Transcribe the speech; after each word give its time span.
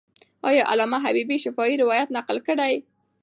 آیا 0.49 0.63
علامه 0.71 0.97
حبیبي 1.05 1.37
شفاهي 1.43 1.75
روایت 1.83 2.07
نقل 2.17 2.37
کړی؟ 2.47 2.73